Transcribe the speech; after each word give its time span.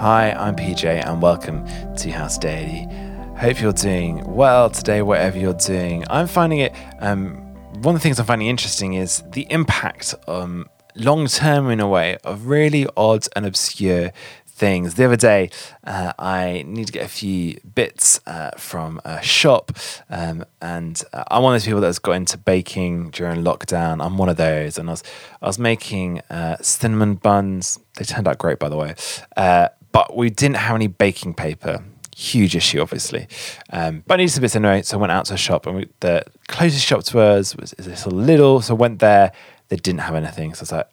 Hi, 0.00 0.32
I'm 0.32 0.56
PJ, 0.56 1.06
and 1.06 1.20
welcome 1.20 1.66
to 1.96 2.10
House 2.10 2.38
Daily. 2.38 2.88
Hope 3.36 3.60
you're 3.60 3.74
doing 3.74 4.24
well 4.34 4.70
today, 4.70 5.02
whatever 5.02 5.38
you're 5.38 5.52
doing. 5.52 6.04
I'm 6.08 6.26
finding 6.26 6.60
it, 6.60 6.72
um, 7.00 7.34
one 7.82 7.94
of 7.94 8.00
the 8.00 8.02
things 8.02 8.18
I'm 8.18 8.24
finding 8.24 8.48
interesting 8.48 8.94
is 8.94 9.22
the 9.32 9.46
impact 9.50 10.14
um, 10.26 10.70
long 10.94 11.26
term, 11.26 11.68
in 11.68 11.80
a 11.80 11.86
way, 11.86 12.16
of 12.24 12.46
really 12.46 12.86
odd 12.96 13.26
and 13.36 13.44
obscure 13.44 14.10
things. 14.46 14.94
The 14.94 15.04
other 15.04 15.16
day, 15.16 15.50
uh, 15.84 16.14
I 16.18 16.64
need 16.66 16.86
to 16.86 16.94
get 16.94 17.04
a 17.04 17.08
few 17.08 17.60
bits 17.74 18.20
uh, 18.26 18.52
from 18.56 19.02
a 19.04 19.20
shop, 19.20 19.72
um, 20.08 20.46
and 20.62 21.02
uh, 21.12 21.24
I'm 21.30 21.42
one 21.42 21.54
of 21.54 21.60
those 21.60 21.66
people 21.66 21.82
that's 21.82 21.98
got 21.98 22.12
into 22.12 22.38
baking 22.38 23.10
during 23.10 23.44
lockdown. 23.44 24.02
I'm 24.02 24.16
one 24.16 24.30
of 24.30 24.38
those, 24.38 24.78
and 24.78 24.88
I 24.88 24.92
was 24.92 25.02
I 25.42 25.46
was 25.46 25.58
making 25.58 26.20
uh, 26.30 26.56
cinnamon 26.62 27.16
buns. 27.16 27.78
They 27.98 28.06
turned 28.06 28.26
out 28.26 28.38
great, 28.38 28.58
by 28.58 28.70
the 28.70 28.76
way, 28.76 28.94
uh, 29.36 29.68
but 29.92 30.16
we 30.16 30.30
didn't 30.30 30.56
have 30.56 30.74
any 30.74 30.86
baking 30.86 31.34
paper. 31.34 31.84
Huge 32.16 32.54
issue, 32.54 32.80
obviously. 32.80 33.28
Um, 33.70 34.02
but 34.06 34.14
I 34.14 34.16
needed 34.18 34.32
some 34.32 34.42
bits 34.42 34.56
anyway, 34.56 34.82
so 34.82 34.98
I 34.98 35.00
went 35.00 35.12
out 35.12 35.24
to 35.26 35.34
a 35.34 35.38
shop, 35.38 35.66
and 35.66 35.76
we, 35.76 35.88
the 36.00 36.24
closest 36.48 36.84
shop 36.84 37.04
to 37.04 37.20
us 37.20 37.56
was 37.56 37.70
this 37.78 38.06
little. 38.06 38.60
So 38.60 38.74
I 38.74 38.78
went 38.78 38.98
there. 38.98 39.32
They 39.68 39.76
didn't 39.76 40.00
have 40.00 40.14
anything, 40.14 40.52
so 40.54 40.60
I 40.60 40.62
was 40.62 40.72
like, 40.72 40.88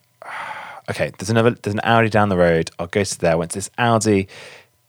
okay, 0.90 1.12
there's 1.18 1.30
another, 1.30 1.52
there's 1.52 1.74
an 1.74 1.82
Aldi 1.84 2.12
down 2.12 2.30
the 2.30 2.38
road. 2.38 2.72
I'll 2.80 2.88
go 2.88 3.04
to 3.04 3.20
there. 3.20 3.38
Went 3.38 3.52
to 3.52 3.58
this 3.58 3.70
Aldi, 3.78 4.28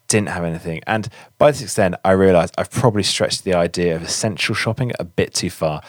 didn't 0.06 0.28
have 0.28 0.44
anything. 0.44 0.80
And 0.86 1.08
by 1.38 1.50
this 1.50 1.62
extent, 1.62 1.96
I 2.04 2.12
realized 2.12 2.54
I've 2.56 2.70
probably 2.70 3.02
stretched 3.02 3.44
the 3.44 3.54
idea 3.54 3.96
of 3.96 4.02
essential 4.02 4.54
shopping 4.54 4.92
a 4.98 5.04
bit 5.04 5.34
too 5.34 5.50
far. 5.50 5.82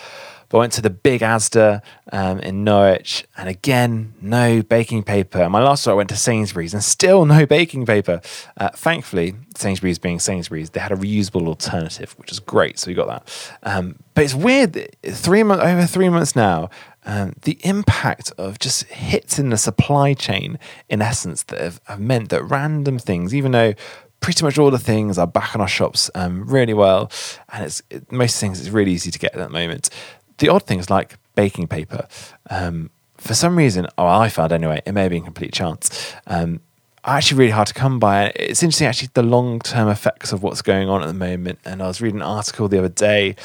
But 0.49 0.57
I 0.57 0.59
went 0.61 0.73
to 0.73 0.81
the 0.81 0.89
big 0.89 1.21
Asda 1.21 1.81
um, 2.11 2.39
in 2.39 2.63
Norwich, 2.63 3.25
and 3.37 3.47
again, 3.47 4.13
no 4.19 4.63
baking 4.63 5.03
paper. 5.03 5.47
My 5.47 5.61
last 5.61 5.83
store, 5.83 5.93
I 5.93 5.97
went 5.97 6.09
to 6.09 6.17
Sainsbury's, 6.17 6.73
and 6.73 6.83
still 6.83 7.25
no 7.25 7.45
baking 7.45 7.85
paper. 7.85 8.19
Uh, 8.57 8.69
thankfully, 8.69 9.35
Sainsbury's 9.55 9.99
being 9.99 10.19
Sainsbury's, 10.19 10.71
they 10.71 10.79
had 10.79 10.91
a 10.91 10.95
reusable 10.95 11.47
alternative, 11.47 12.15
which 12.17 12.31
is 12.31 12.39
great. 12.39 12.79
So 12.79 12.89
we 12.89 12.95
got 12.95 13.07
that. 13.07 13.51
Um, 13.63 13.95
but 14.15 14.23
it's 14.23 14.33
weird. 14.33 14.95
Three 15.03 15.43
months 15.43 15.63
over 15.63 15.85
three 15.85 16.09
months 16.09 16.35
now, 16.35 16.69
um, 17.05 17.33
the 17.43 17.59
impact 17.63 18.31
of 18.37 18.59
just 18.59 18.83
hits 18.85 19.39
in 19.39 19.49
the 19.49 19.57
supply 19.57 20.13
chain, 20.13 20.59
in 20.89 21.01
essence, 21.01 21.43
that 21.43 21.61
have, 21.61 21.81
have, 21.85 21.99
meant 21.99 22.29
that 22.29 22.43
random 22.43 22.99
things, 22.99 23.33
even 23.33 23.51
though 23.51 23.73
pretty 24.19 24.43
much 24.43 24.57
all 24.57 24.69
the 24.69 24.77
things 24.79 25.17
are 25.17 25.27
back 25.27 25.55
in 25.55 25.61
our 25.61 25.67
shops 25.67 26.11
um, 26.15 26.45
really 26.45 26.73
well, 26.73 27.11
and 27.53 27.65
it's 27.65 27.81
it, 27.89 28.11
most 28.11 28.39
things 28.39 28.59
it's 28.59 28.69
really 28.69 28.91
easy 28.91 29.11
to 29.11 29.19
get 29.19 29.33
at 29.33 29.37
that 29.37 29.51
moment 29.51 29.89
the 30.39 30.49
odd 30.49 30.63
things 30.63 30.89
like 30.89 31.17
baking 31.35 31.67
paper. 31.67 32.07
Um, 32.49 32.89
for 33.17 33.33
some 33.33 33.57
reason, 33.57 33.85
or 33.97 34.07
I 34.07 34.29
found 34.29 34.51
anyway, 34.51 34.81
it 34.85 34.93
may 34.93 35.03
have 35.03 35.11
been 35.11 35.23
complete 35.23 35.53
chance. 35.53 36.13
Um, 36.25 36.61
actually 37.03 37.39
really 37.39 37.51
hard 37.51 37.67
to 37.67 37.73
come 37.73 37.99
by. 37.99 38.31
It's 38.35 38.63
interesting, 38.63 38.87
actually, 38.87 39.09
the 39.13 39.23
long 39.23 39.59
term 39.59 39.89
effects 39.89 40.31
of 40.31 40.43
what's 40.43 40.61
going 40.61 40.89
on 40.89 41.01
at 41.01 41.07
the 41.07 41.13
moment. 41.13 41.59
And 41.65 41.81
I 41.81 41.87
was 41.87 42.01
reading 42.01 42.21
an 42.21 42.27
article 42.27 42.67
the 42.67 42.79
other 42.79 42.89
day 42.89 43.35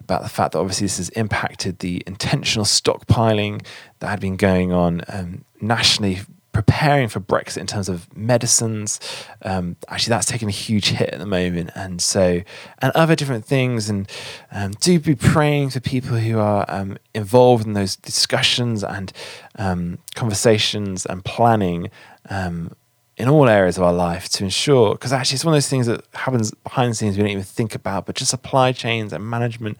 about 0.00 0.22
the 0.22 0.28
fact 0.28 0.52
that 0.52 0.58
obviously 0.58 0.86
this 0.86 0.96
has 0.96 1.08
impacted 1.10 1.78
the 1.78 2.02
intentional 2.06 2.64
stockpiling 2.64 3.64
that 4.00 4.08
had 4.08 4.20
been 4.20 4.36
going 4.36 4.72
on 4.72 5.02
um, 5.08 5.44
nationally 5.60 6.20
preparing 6.52 7.08
for 7.08 7.20
Brexit 7.20 7.58
in 7.58 7.66
terms 7.66 7.88
of 7.88 8.14
medicines. 8.16 9.00
Um, 9.42 9.76
actually, 9.88 10.12
that's 10.12 10.26
taken 10.26 10.48
a 10.48 10.52
huge 10.52 10.88
hit 10.90 11.10
at 11.10 11.18
the 11.18 11.26
moment, 11.26 11.70
and 11.74 12.00
so 12.02 12.42
and 12.78 12.92
other 12.94 13.14
different 13.14 13.44
things. 13.44 13.88
And 13.88 14.10
um, 14.52 14.72
do 14.80 14.98
be 14.98 15.14
praying 15.14 15.70
for 15.70 15.80
people 15.80 16.16
who 16.16 16.38
are 16.38 16.64
um, 16.68 16.98
involved 17.14 17.66
in 17.66 17.74
those 17.74 17.96
discussions 17.96 18.82
and 18.82 19.12
um, 19.56 19.98
conversations 20.14 21.06
and 21.06 21.24
planning 21.24 21.90
um, 22.28 22.74
in 23.20 23.28
all 23.28 23.48
areas 23.48 23.76
of 23.76 23.82
our 23.82 23.92
life 23.92 24.30
to 24.30 24.44
ensure, 24.44 24.92
because 24.92 25.12
actually 25.12 25.34
it's 25.34 25.44
one 25.44 25.52
of 25.52 25.56
those 25.56 25.68
things 25.68 25.86
that 25.86 26.02
happens 26.14 26.52
behind 26.52 26.90
the 26.90 26.94
scenes 26.94 27.16
we 27.16 27.22
don't 27.22 27.30
even 27.30 27.44
think 27.44 27.74
about, 27.74 28.06
but 28.06 28.16
just 28.16 28.30
supply 28.30 28.72
chains 28.72 29.12
and 29.12 29.28
management 29.28 29.76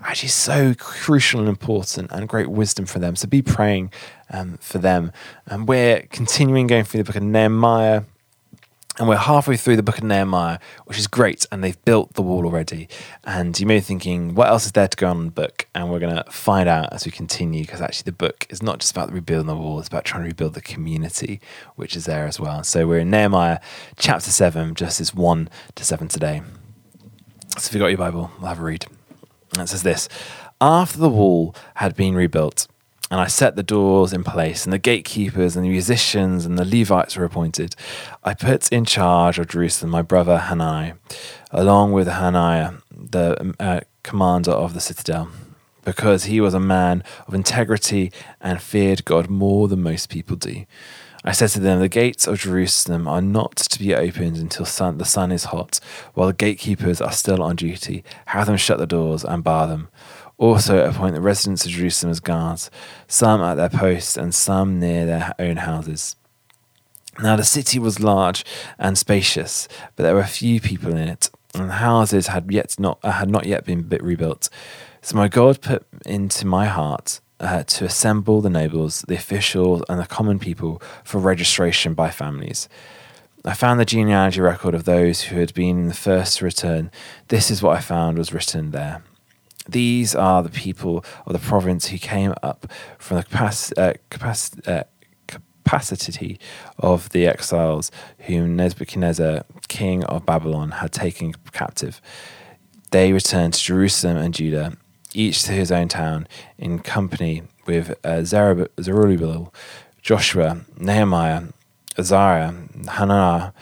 actually 0.00 0.28
so 0.28 0.74
crucial 0.74 1.40
and 1.40 1.48
important 1.48 2.12
and 2.12 2.28
great 2.28 2.48
wisdom 2.48 2.86
for 2.86 3.00
them. 3.00 3.16
So 3.16 3.26
be 3.26 3.42
praying 3.42 3.90
um, 4.30 4.58
for 4.58 4.78
them. 4.78 5.10
And 5.46 5.66
we're 5.66 6.02
continuing 6.10 6.68
going 6.68 6.84
through 6.84 7.02
the 7.02 7.04
book 7.04 7.16
of 7.16 7.24
Nehemiah. 7.24 8.02
And 8.96 9.08
we're 9.08 9.16
halfway 9.16 9.56
through 9.56 9.74
the 9.74 9.82
book 9.82 9.98
of 9.98 10.04
Nehemiah, 10.04 10.60
which 10.84 10.98
is 10.98 11.08
great. 11.08 11.46
And 11.50 11.64
they've 11.64 11.84
built 11.84 12.14
the 12.14 12.22
wall 12.22 12.44
already. 12.44 12.88
And 13.24 13.58
you 13.58 13.66
may 13.66 13.78
be 13.78 13.80
thinking, 13.80 14.36
what 14.36 14.48
else 14.48 14.66
is 14.66 14.72
there 14.72 14.86
to 14.86 14.96
go 14.96 15.08
on 15.08 15.18
in 15.18 15.24
the 15.26 15.30
book? 15.32 15.66
And 15.74 15.90
we're 15.90 15.98
going 15.98 16.14
to 16.14 16.30
find 16.30 16.68
out 16.68 16.92
as 16.92 17.04
we 17.04 17.10
continue, 17.10 17.62
because 17.62 17.80
actually 17.80 18.04
the 18.04 18.12
book 18.12 18.46
is 18.50 18.62
not 18.62 18.78
just 18.78 18.92
about 18.92 19.12
rebuilding 19.12 19.48
the 19.48 19.56
wall, 19.56 19.80
it's 19.80 19.88
about 19.88 20.04
trying 20.04 20.22
to 20.22 20.28
rebuild 20.28 20.54
the 20.54 20.60
community, 20.60 21.40
which 21.74 21.96
is 21.96 22.04
there 22.04 22.26
as 22.26 22.38
well. 22.38 22.62
So 22.62 22.86
we're 22.86 23.00
in 23.00 23.10
Nehemiah 23.10 23.58
chapter 23.96 24.30
7, 24.30 24.76
just 24.76 25.14
1 25.14 25.48
to 25.74 25.84
7 25.84 26.06
today. 26.06 26.42
So 27.58 27.68
if 27.68 27.74
you've 27.74 27.80
got 27.80 27.88
your 27.88 27.98
Bible, 27.98 28.30
we'll 28.38 28.48
have 28.48 28.60
a 28.60 28.62
read. 28.62 28.86
And 29.52 29.62
it 29.62 29.68
says 29.68 29.82
this 29.82 30.08
After 30.60 30.98
the 30.98 31.08
wall 31.08 31.54
had 31.76 31.96
been 31.96 32.14
rebuilt, 32.14 32.68
and 33.10 33.20
I 33.20 33.26
set 33.26 33.54
the 33.54 33.62
doors 33.62 34.12
in 34.12 34.24
place, 34.24 34.64
and 34.64 34.72
the 34.72 34.78
gatekeepers 34.78 35.56
and 35.56 35.64
the 35.64 35.70
musicians 35.70 36.46
and 36.46 36.58
the 36.58 36.64
Levites 36.64 37.16
were 37.16 37.24
appointed. 37.24 37.76
I 38.22 38.34
put 38.34 38.72
in 38.72 38.84
charge 38.84 39.38
of 39.38 39.48
Jerusalem 39.48 39.90
my 39.90 40.02
brother 40.02 40.38
Hanani, 40.38 40.94
along 41.50 41.92
with 41.92 42.08
Hananiah, 42.08 42.74
the 42.90 43.54
uh, 43.60 43.80
commander 44.02 44.52
of 44.52 44.74
the 44.74 44.80
citadel, 44.80 45.28
because 45.84 46.24
he 46.24 46.40
was 46.40 46.54
a 46.54 46.60
man 46.60 47.04
of 47.26 47.34
integrity 47.34 48.10
and 48.40 48.62
feared 48.62 49.04
God 49.04 49.28
more 49.28 49.68
than 49.68 49.82
most 49.82 50.08
people 50.08 50.36
do. 50.36 50.64
I 51.26 51.32
said 51.32 51.50
to 51.50 51.60
them, 51.60 51.80
The 51.80 51.88
gates 51.88 52.26
of 52.26 52.40
Jerusalem 52.40 53.08
are 53.08 53.22
not 53.22 53.56
to 53.56 53.78
be 53.78 53.94
opened 53.94 54.36
until 54.36 54.66
sun, 54.66 54.98
the 54.98 55.04
sun 55.04 55.32
is 55.32 55.44
hot, 55.44 55.80
while 56.14 56.26
the 56.26 56.34
gatekeepers 56.34 57.00
are 57.00 57.12
still 57.12 57.42
on 57.42 57.56
duty. 57.56 58.04
Have 58.26 58.46
them 58.46 58.56
shut 58.56 58.78
the 58.78 58.86
doors 58.86 59.24
and 59.24 59.44
bar 59.44 59.66
them 59.66 59.88
also 60.38 60.84
appoint 60.84 61.14
the 61.14 61.20
residents 61.20 61.64
of 61.64 61.72
Jerusalem 61.72 62.10
as 62.10 62.20
guards, 62.20 62.70
some 63.06 63.40
at 63.40 63.54
their 63.54 63.68
posts 63.68 64.16
and 64.16 64.34
some 64.34 64.80
near 64.80 65.06
their 65.06 65.34
own 65.38 65.56
houses. 65.56 66.16
Now 67.22 67.36
the 67.36 67.44
city 67.44 67.78
was 67.78 68.00
large 68.00 68.44
and 68.78 68.98
spacious, 68.98 69.68
but 69.94 70.02
there 70.02 70.14
were 70.14 70.24
few 70.24 70.60
people 70.60 70.90
in 70.90 71.08
it, 71.08 71.30
and 71.54 71.68
the 71.68 71.74
houses 71.74 72.26
had 72.28 72.50
yet 72.50 72.74
not 72.78 72.98
uh, 73.04 73.12
had 73.12 73.30
not 73.30 73.46
yet 73.46 73.64
been 73.64 73.88
rebuilt. 73.88 74.48
So 75.00 75.16
my 75.16 75.28
God 75.28 75.60
put 75.60 75.86
into 76.04 76.46
my 76.46 76.66
heart 76.66 77.20
uh, 77.38 77.62
to 77.64 77.84
assemble 77.84 78.40
the 78.40 78.50
nobles, 78.50 79.02
the 79.06 79.14
officials, 79.14 79.82
and 79.88 80.00
the 80.00 80.06
common 80.06 80.38
people 80.38 80.82
for 81.04 81.18
registration 81.18 81.94
by 81.94 82.10
families. 82.10 82.68
I 83.44 83.52
found 83.52 83.78
the 83.78 83.84
genealogy 83.84 84.40
record 84.40 84.74
of 84.74 84.84
those 84.84 85.24
who 85.24 85.38
had 85.38 85.52
been 85.52 85.88
the 85.88 85.94
first 85.94 86.38
to 86.38 86.46
return. 86.46 86.90
This 87.28 87.50
is 87.50 87.62
what 87.62 87.76
I 87.76 87.80
found 87.80 88.16
was 88.16 88.32
written 88.32 88.70
there. 88.70 89.02
These 89.68 90.14
are 90.14 90.42
the 90.42 90.50
people 90.50 91.04
of 91.26 91.32
the 91.32 91.38
province 91.38 91.86
who 91.86 91.98
came 91.98 92.34
up 92.42 92.66
from 92.98 93.18
the 93.18 93.22
uh, 93.76 93.94
capac- 94.10 94.68
uh, 94.68 94.84
capacity 95.26 96.38
of 96.78 97.08
the 97.10 97.26
exiles 97.26 97.90
whom 98.20 98.56
Nebuchadnezzar, 98.56 99.44
king 99.68 100.04
of 100.04 100.26
Babylon, 100.26 100.72
had 100.72 100.92
taken 100.92 101.34
captive. 101.52 102.00
They 102.90 103.12
returned 103.12 103.54
to 103.54 103.60
Jerusalem 103.60 104.18
and 104.18 104.34
Judah, 104.34 104.76
each 105.14 105.42
to 105.44 105.52
his 105.52 105.72
own 105.72 105.88
town, 105.88 106.28
in 106.58 106.78
company 106.80 107.42
with 107.66 107.94
uh, 108.04 108.22
Zerubbabel, 108.24 109.52
Joshua, 110.02 110.60
Nehemiah, 110.76 111.44
Azariah, 111.96 112.52
Hananiah, 112.88 113.52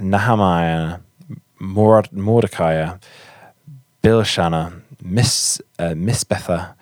Nehemiah, 0.00 0.98
Mordecai, 1.58 2.96
Bilshana, 4.02 4.82
Miss, 5.02 5.60
uh, 5.78 5.94
Misbetha, 5.94 6.76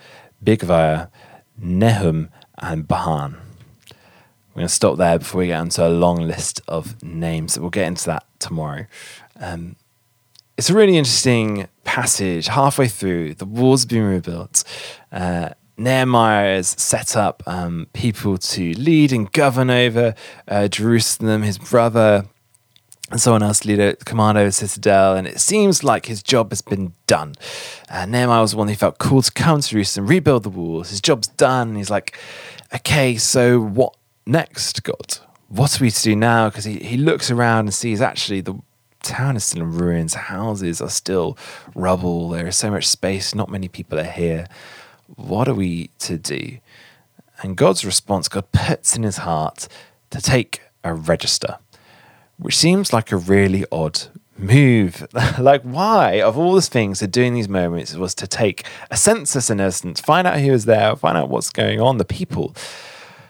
Bigvaya, 0.44 1.10
Nehum, 1.60 2.28
and 2.58 2.86
Bahan. 2.86 3.36
We're 4.54 4.60
going 4.60 4.68
to 4.68 4.74
stop 4.74 4.98
there 4.98 5.18
before 5.18 5.40
we 5.40 5.48
get 5.48 5.60
into 5.60 5.86
a 5.86 5.88
long 5.88 6.18
list 6.18 6.60
of 6.68 7.02
names. 7.02 7.58
We'll 7.58 7.70
get 7.70 7.88
into 7.88 8.06
that 8.06 8.24
tomorrow. 8.38 8.86
Um, 9.40 9.76
it's 10.56 10.70
a 10.70 10.74
really 10.74 10.96
interesting 10.96 11.66
passage. 11.82 12.46
Halfway 12.46 12.86
through, 12.86 13.34
the 13.34 13.46
walls 13.46 13.84
being 13.84 14.04
rebuilt. 14.04 14.62
Uh, 15.10 15.50
Nehemiah 15.76 16.56
has 16.56 16.68
set 16.68 17.16
up 17.16 17.42
um, 17.46 17.88
people 17.92 18.38
to 18.38 18.72
lead 18.74 19.12
and 19.12 19.32
govern 19.32 19.70
over 19.70 20.14
uh, 20.46 20.68
Jerusalem. 20.68 21.42
His 21.42 21.58
brother 21.58 22.26
and 23.10 23.20
someone 23.20 23.42
else 23.42 23.64
lead 23.64 23.80
a 23.80 23.96
command 23.96 24.38
over 24.38 24.50
Citadel, 24.50 25.14
and 25.14 25.26
it 25.26 25.38
seems 25.38 25.84
like 25.84 26.06
his 26.06 26.22
job 26.22 26.50
has 26.50 26.62
been 26.62 26.94
done. 27.06 27.34
Uh, 27.90 28.06
Nehemiah 28.06 28.40
was 28.40 28.52
the 28.52 28.56
one 28.56 28.68
who 28.68 28.74
felt 28.74 28.98
called 28.98 29.24
to 29.26 29.32
come 29.32 29.60
to 29.60 29.68
Jerusalem, 29.68 30.06
rebuild 30.06 30.42
the 30.42 30.50
walls. 30.50 30.90
His 30.90 31.02
job's 31.02 31.28
done. 31.28 31.68
And 31.68 31.76
he's 31.76 31.90
like, 31.90 32.16
okay, 32.74 33.16
so 33.16 33.60
what 33.60 33.94
next, 34.26 34.82
God? 34.82 35.18
What 35.48 35.78
are 35.78 35.84
we 35.84 35.90
to 35.90 36.02
do 36.02 36.16
now? 36.16 36.48
Because 36.48 36.64
he, 36.64 36.78
he 36.78 36.96
looks 36.96 37.30
around 37.30 37.66
and 37.66 37.74
sees 37.74 38.00
actually 38.00 38.40
the 38.40 38.58
town 39.02 39.36
is 39.36 39.44
still 39.44 39.62
in 39.62 39.72
ruins, 39.72 40.14
houses 40.14 40.80
are 40.80 40.88
still 40.88 41.36
rubble, 41.74 42.30
there 42.30 42.46
is 42.46 42.56
so 42.56 42.70
much 42.70 42.88
space, 42.88 43.34
not 43.34 43.50
many 43.50 43.68
people 43.68 43.98
are 44.00 44.02
here. 44.02 44.46
What 45.16 45.46
are 45.46 45.54
we 45.54 45.90
to 46.00 46.16
do? 46.16 46.58
And 47.42 47.54
God's 47.54 47.84
response, 47.84 48.28
God 48.28 48.50
puts 48.52 48.96
in 48.96 49.02
his 49.02 49.18
heart 49.18 49.68
to 50.08 50.22
take 50.22 50.62
a 50.82 50.94
register 50.94 51.58
which 52.44 52.58
seems 52.58 52.92
like 52.92 53.10
a 53.10 53.16
really 53.16 53.64
odd 53.72 53.98
move. 54.36 55.08
like, 55.38 55.62
why, 55.62 56.20
of 56.20 56.36
all 56.36 56.52
the 56.52 56.60
things 56.60 56.98
to 56.98 57.06
do 57.06 57.22
in 57.22 57.32
these 57.32 57.48
moments, 57.48 57.94
was 57.94 58.14
to 58.16 58.26
take 58.26 58.66
a 58.90 58.98
census 58.98 59.48
in 59.48 59.60
essence, 59.60 59.98
find 59.98 60.26
out 60.26 60.38
who 60.38 60.52
was 60.52 60.66
there, 60.66 60.94
find 60.94 61.16
out 61.16 61.30
what's 61.30 61.48
going 61.48 61.80
on, 61.80 61.96
the 61.96 62.04
people. 62.04 62.54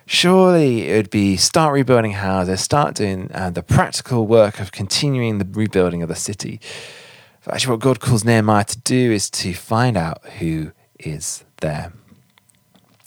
Surely 0.05 0.88
it 0.88 0.96
would 0.96 1.11
be 1.11 1.37
start 1.37 1.72
rebuilding 1.72 2.14
houses, 2.14 2.61
start 2.61 2.96
doing 2.96 3.31
uh, 3.32 3.50
the 3.50 3.62
practical 3.62 4.26
work 4.26 4.58
of 4.58 4.72
continuing 4.72 5.38
the 5.38 5.46
rebuilding 5.49 6.02
of 6.02 6.08
the 6.08 6.17
city. 6.17 6.60
But 7.44 7.55
actually, 7.55 7.70
what 7.70 7.82
God 7.82 8.00
calls 8.00 8.25
Nehemiah 8.25 8.64
to 8.64 8.78
do 8.81 9.12
is 9.12 9.31
to 9.31 9.55
find 9.55 9.96
out 9.96 10.26
who 10.40 10.72
is 10.99 11.44
there. 11.60 11.93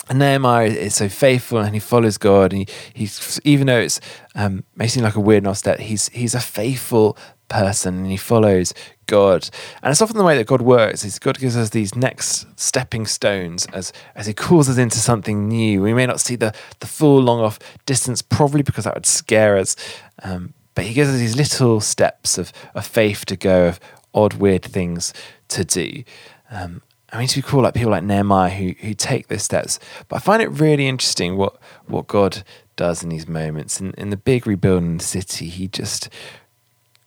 And 0.09 0.19
Nehemiah 0.19 0.67
is 0.67 0.95
so 0.95 1.09
faithful 1.09 1.59
and 1.59 1.73
he 1.73 1.79
follows 1.79 2.17
God. 2.17 2.53
And 2.53 2.67
he, 2.67 2.73
he's 2.93 3.39
even 3.43 3.67
though 3.67 3.79
it's 3.79 3.99
um, 4.35 4.63
may 4.75 4.87
seem 4.87 5.03
like 5.03 5.15
a 5.15 5.19
weird 5.19 5.47
step, 5.57 5.79
he's 5.79 6.09
he's 6.09 6.35
a 6.35 6.39
faithful 6.39 7.17
person 7.49 7.97
and 7.97 8.07
he 8.07 8.17
follows 8.17 8.73
God. 9.05 9.49
And 9.81 9.91
it's 9.91 10.01
often 10.01 10.17
the 10.17 10.23
way 10.23 10.37
that 10.37 10.47
God 10.47 10.61
works 10.61 11.03
is 11.03 11.19
God 11.19 11.39
gives 11.39 11.55
us 11.55 11.69
these 11.69 11.95
next 11.95 12.45
stepping 12.59 13.05
stones 13.05 13.65
as 13.73 13.91
as 14.15 14.27
he 14.27 14.33
calls 14.33 14.69
us 14.69 14.77
into 14.77 14.97
something 14.97 15.47
new. 15.47 15.81
We 15.81 15.93
may 15.93 16.05
not 16.05 16.19
see 16.19 16.35
the 16.35 16.53
the 16.79 16.87
full 16.87 17.19
long 17.19 17.39
off 17.41 17.59
distance, 17.85 18.21
probably 18.21 18.63
because 18.63 18.85
that 18.85 18.95
would 18.95 19.05
scare 19.05 19.57
us. 19.57 19.75
Um, 20.23 20.53
but 20.75 20.85
he 20.85 20.93
gives 20.93 21.09
us 21.09 21.17
these 21.17 21.35
little 21.35 21.81
steps 21.81 22.37
of, 22.37 22.53
of 22.75 22.85
faith 22.85 23.25
to 23.25 23.35
go, 23.35 23.67
of 23.69 23.79
odd, 24.13 24.33
weird 24.33 24.61
things 24.61 25.11
to 25.47 25.65
do. 25.65 26.03
Um, 26.51 26.83
I 27.11 27.19
mean, 27.19 27.27
to 27.29 27.35
be 27.37 27.41
cool 27.41 27.61
like 27.61 27.73
people 27.73 27.91
like 27.91 28.03
Nehemiah 28.03 28.49
who 28.49 28.75
who 28.79 28.93
take 28.93 29.27
those 29.27 29.43
steps. 29.43 29.79
But 30.07 30.17
I 30.17 30.19
find 30.19 30.41
it 30.41 30.49
really 30.49 30.87
interesting 30.87 31.37
what 31.37 31.57
what 31.85 32.07
God 32.07 32.43
does 32.75 33.03
in 33.03 33.09
these 33.09 33.27
moments. 33.27 33.79
In 33.79 33.93
in 33.93 34.09
the 34.09 34.17
big 34.17 34.45
rebuilding 34.45 34.97
the 34.97 35.03
city, 35.03 35.47
he 35.47 35.67
just 35.67 36.09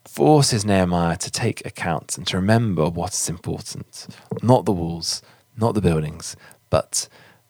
forces 0.07 0.65
Nehemiah 0.65 1.17
to 1.17 1.31
take 1.31 1.65
account 1.65 2.19
and 2.19 2.27
to 2.27 2.37
remember 2.37 2.89
what 2.89 3.13
is 3.13 3.29
important. 3.29 4.09
Not 4.43 4.65
the 4.65 4.73
walls, 4.73 5.23
not 5.57 5.75
the 5.75 5.81
buildings, 5.81 6.35
but 6.69 7.09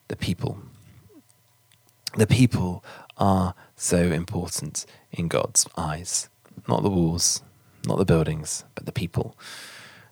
the 0.09 0.15
people. 0.15 0.59
The 2.17 2.27
people 2.27 2.83
are 3.17 3.55
so 3.75 3.97
important 3.97 4.85
in 5.11 5.27
God's 5.27 5.65
eyes. 5.77 6.29
Not 6.67 6.83
the 6.83 6.89
walls, 6.89 7.41
not 7.87 7.97
the 7.97 8.05
buildings, 8.05 8.65
but 8.75 8.85
the 8.85 8.91
people. 8.91 9.35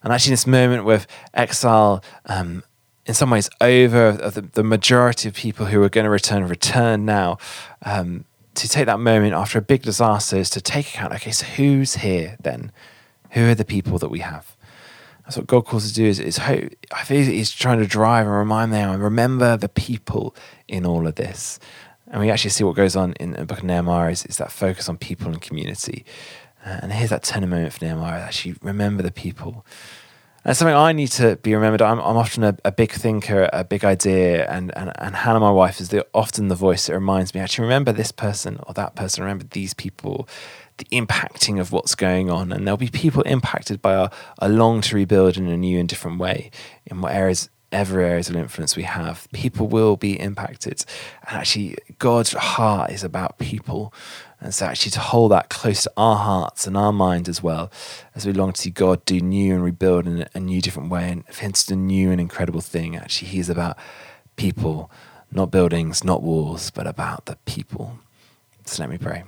And 0.04 0.14
actually, 0.14 0.32
this 0.32 0.48
moment 0.48 0.86
with 0.86 1.08
exile, 1.34 2.04
um, 2.26 2.64
in 3.06 3.14
some 3.14 3.30
ways, 3.30 3.50
over 3.60 4.14
the, 4.14 4.42
the, 4.42 4.64
majority 4.64 5.28
of 5.28 5.36
people 5.36 5.66
who 5.66 5.82
are 5.84 5.90
going 5.90 6.06
to 6.06 6.10
return 6.10 6.46
return 6.46 7.06
now. 7.06 7.38
Um, 7.84 8.26
to 8.56 8.68
take 8.68 8.88
that 8.88 9.00
moment 9.00 9.34
after 9.34 9.58
a 9.58 9.62
big 9.62 9.84
disaster 9.84 10.38
is 10.38 10.50
to 10.50 10.62
take 10.62 10.90
account. 10.90 11.14
Okay, 11.14 11.32
so 11.32 11.46
who's 11.46 11.96
here 11.96 12.36
then? 12.42 12.72
Who 13.32 13.50
are 13.50 13.56
the 13.56 13.66
people 13.66 14.00
that 14.00 14.10
we 14.10 14.20
have? 14.20 14.56
That's 15.24 15.38
what 15.38 15.48
God 15.48 15.66
calls 15.66 15.86
us 15.86 15.92
to 15.92 15.96
do. 15.96 16.06
Is, 16.06 16.20
is 16.20 16.38
hope. 16.38 16.74
I 16.92 17.04
He's 17.04 17.52
trying 17.52 17.80
to 17.80 17.86
drive 17.86 18.26
and 18.26 18.36
remind 18.36 18.74
them 18.74 18.90
and 18.90 19.04
remember 19.04 19.56
the 19.56 19.70
people 19.70 20.36
in 20.68 20.86
all 20.86 21.08
of 21.08 21.16
this. 21.16 21.60
And 22.08 22.20
we 22.20 22.32
actually 22.32 22.50
see 22.50 22.64
what 22.64 22.76
goes 22.76 22.96
on 22.96 23.14
in 23.14 23.32
the 23.34 23.46
book 23.46 23.60
of 23.60 23.64
Nehemiah 23.64 24.12
is, 24.12 24.26
is 24.26 24.38
that 24.38 24.52
focus 24.52 24.90
on 24.90 24.98
people 24.98 25.28
and 25.28 25.40
community. 25.40 26.04
Uh, 26.66 26.80
and 26.82 26.94
here's 26.94 27.10
that 27.10 27.24
turning 27.24 27.50
moment 27.50 27.74
for 27.74 27.86
Nehemiah. 27.86 28.22
Actually, 28.22 28.56
remember 28.62 29.02
the 29.04 29.12
people. 29.12 29.66
And 30.46 30.56
something 30.56 30.76
I 30.76 30.94
need 30.94 31.10
to 31.12 31.36
be 31.38 31.54
remembered. 31.54 31.82
I'm, 31.82 32.00
I'm 32.00 32.18
often 32.18 32.44
a, 32.44 32.58
a, 32.64 32.72
big 32.72 32.92
thinker, 32.92 33.50
a 33.52 33.64
big 33.64 33.84
idea, 33.84 34.50
and, 34.50 34.76
and, 34.78 34.92
and 34.96 35.16
Hannah, 35.16 35.40
my 35.40 35.52
wife, 35.52 35.82
is 35.82 35.90
the, 35.90 36.06
often 36.14 36.48
the 36.48 36.56
voice 36.56 36.88
that 36.88 36.94
reminds 36.94 37.34
me. 37.34 37.42
Actually, 37.42 37.64
remember 37.64 37.92
this 37.92 38.12
person 38.12 38.60
or 38.66 38.74
that 38.74 38.96
person. 38.96 39.24
Remember 39.24 39.46
these 39.52 39.74
people. 39.74 40.28
The 40.78 40.86
impacting 40.86 41.60
of 41.60 41.74
what's 41.74 41.94
going 41.94 42.30
on, 42.30 42.54
and 42.54 42.66
there'll 42.66 42.78
be 42.78 42.88
people 42.88 43.22
impacted 43.24 43.82
by 43.82 44.10
our 44.40 44.50
long 44.50 44.80
to 44.82 44.96
rebuild 44.96 45.36
in 45.36 45.50
a 45.50 45.58
new 45.58 45.78
and 45.78 45.90
different 45.90 46.20
way 46.20 46.52
in 46.86 47.02
what 47.02 47.14
areas 47.14 47.50
ever 47.72 48.00
areas 48.00 48.30
of 48.30 48.36
influence 48.36 48.76
we 48.76 48.84
have, 48.84 49.28
people 49.32 49.68
will 49.68 49.96
be 49.96 50.20
impacted. 50.20 50.84
And 51.28 51.38
actually, 51.40 51.78
God's 51.98 52.34
heart 52.34 52.92
is 52.92 53.04
about 53.04 53.38
people. 53.38 53.94
And 54.42 54.54
so, 54.54 54.66
actually, 54.66 54.92
to 54.92 55.00
hold 55.00 55.32
that 55.32 55.50
close 55.50 55.84
to 55.84 55.92
our 55.98 56.18
hearts 56.18 56.66
and 56.66 56.78
our 56.78 56.94
mind 56.94 57.28
as 57.28 57.44
well, 57.44 57.72
as 58.16 58.26
we 58.26 58.34
long 58.34 58.54
to 58.54 58.62
see 58.62 58.70
God 58.70 59.04
do 59.06 59.20
new 59.20 59.54
and 59.54 59.64
rebuild 59.64 60.08
in 60.08 60.28
a 60.34 60.40
new, 60.40 60.62
different 60.62 60.90
way, 60.90 61.10
and 61.10 61.26
for 61.28 61.42
Him 61.42 61.86
new 61.86 62.12
and 62.12 62.22
incredible 62.22 62.62
thing. 62.62 62.96
Actually, 62.96 63.30
He's 63.30 63.50
about 63.50 63.78
people, 64.36 64.90
not 65.32 65.52
buildings, 65.52 66.04
not 66.04 66.24
walls, 66.24 66.72
but 66.72 66.88
about 66.88 67.26
the 67.26 67.38
people. 67.46 68.00
So, 68.66 68.82
let 68.82 68.90
me 68.90 68.98
pray. 68.98 69.24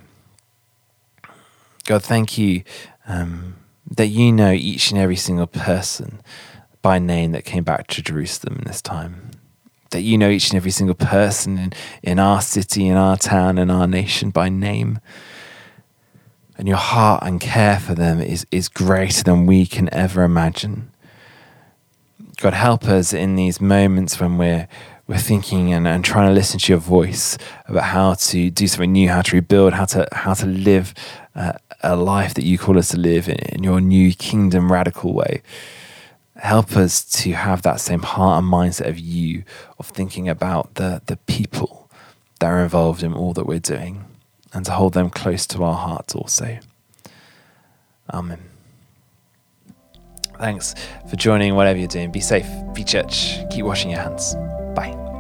God, 1.86 2.04
thank 2.04 2.38
you 2.38 2.64
um, 3.08 3.56
that 3.90 4.08
you 4.08 4.32
know 4.32 4.52
each 4.52 4.92
and 4.92 5.00
every 5.00 5.16
single 5.16 5.48
person 5.48 6.22
by 6.82 7.00
name 7.00 7.32
that 7.32 7.46
came 7.46 7.64
back 7.64 7.88
to 7.88 8.02
Jerusalem 8.02 8.58
in 8.60 8.64
this 8.66 8.82
time. 8.82 9.32
That 9.92 10.02
you 10.02 10.18
know 10.18 10.30
each 10.30 10.50
and 10.50 10.58
every 10.58 10.72
single 10.72 10.96
person 10.96 11.58
in, 11.58 11.74
in 12.02 12.20
our 12.20 12.42
city, 12.42 12.88
in 12.88 12.96
our 12.96 13.18
town, 13.18 13.58
in 13.58 13.70
our 13.70 13.88
nation 13.88 14.30
by 14.30 14.50
name. 14.50 15.00
And 16.58 16.68
your 16.68 16.78
heart 16.78 17.24
and 17.24 17.42
care 17.42 17.80
for 17.80 17.94
them 17.94 18.22
is, 18.22 18.46
is 18.52 18.70
greater 18.70 19.24
than 19.24 19.46
we 19.46 19.66
can 19.66 19.94
ever 19.94 20.24
imagine. 20.24 20.92
God, 22.38 22.54
help 22.54 22.86
us 22.86 23.14
in 23.14 23.36
these 23.36 23.60
moments 23.60 24.20
when 24.20 24.38
we're, 24.38 24.68
we're 25.08 25.18
thinking 25.18 25.74
and, 25.74 25.88
and 25.88 26.06
trying 26.06 26.28
to 26.28 26.34
listen 26.34 26.60
to 26.60 26.72
your 26.72 26.80
voice 26.80 27.38
about 27.68 27.84
how 27.84 28.14
to 28.14 28.50
do 28.50 28.68
something 28.68 28.92
new, 28.92 29.10
how 29.10 29.22
to 29.22 29.36
rebuild, 29.36 29.74
how 29.74 29.86
to, 29.86 30.08
how 30.12 30.34
to 30.36 30.46
live 30.46 30.94
uh, 31.36 31.54
a 31.82 31.96
life 31.96 32.34
that 32.36 32.46
you 32.46 32.58
call 32.58 32.78
us 32.78 32.90
to 32.90 32.98
live 32.98 33.28
in, 33.28 33.38
in 33.38 33.64
your 33.64 33.82
new 33.82 34.14
kingdom 34.14 34.72
radical 34.72 35.14
way 35.14 35.42
help 36.42 36.76
us 36.76 37.06
to 37.06 37.34
have 37.34 37.62
that 37.62 37.80
same 37.80 38.02
heart 38.02 38.44
and 38.44 38.52
mindset 38.52 38.88
of 38.88 38.98
you, 38.98 39.44
of 39.78 39.88
thinking 39.88 40.28
about 40.28 40.74
the, 40.76 41.02
the 41.06 41.18
people 41.18 41.90
that 42.40 42.48
are 42.48 42.64
involved 42.64 43.04
in 43.04 43.14
all 43.14 43.32
that 43.34 43.46
we're 43.46 43.60
doing, 43.60 44.04
and 44.52 44.66
to 44.66 44.72
hold 44.72 44.94
them 44.94 45.10
close 45.10 45.46
to 45.46 45.64
our 45.64 45.76
hearts 45.76 46.16
also. 46.16 46.58
Amen. 48.12 48.40
Thanks 50.40 50.74
for 51.08 51.16
joining, 51.16 51.54
whatever 51.54 51.78
you're 51.78 51.88
doing. 51.88 52.12
Be 52.12 52.20
safe, 52.20 52.48
be 52.74 52.84
church, 52.84 53.38
keep 53.52 53.64
washing 53.64 53.92
your 53.92 54.00
hands. 54.00 54.34
Bye. 54.76 55.11